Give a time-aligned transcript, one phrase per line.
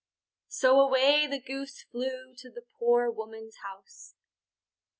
[0.47, 4.15] So away the Goose flew to the poor woman's house.